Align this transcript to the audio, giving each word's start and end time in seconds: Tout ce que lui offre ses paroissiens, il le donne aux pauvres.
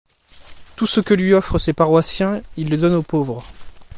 Tout 0.77 0.87
ce 0.87 0.99
que 0.99 1.13
lui 1.13 1.35
offre 1.35 1.59
ses 1.59 1.73
paroissiens, 1.73 2.41
il 2.57 2.71
le 2.71 2.77
donne 2.77 2.95
aux 2.95 3.03
pauvres. 3.03 3.43